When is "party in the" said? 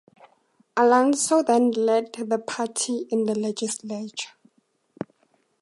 2.39-3.35